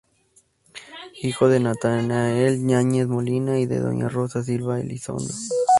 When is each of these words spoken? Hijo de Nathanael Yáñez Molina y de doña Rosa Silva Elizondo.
Hijo 1.21 1.47
de 1.47 1.59
Nathanael 1.59 2.65
Yáñez 2.65 3.05
Molina 3.05 3.59
y 3.59 3.67
de 3.67 3.77
doña 3.77 4.09
Rosa 4.09 4.41
Silva 4.41 4.79
Elizondo. 4.79 5.29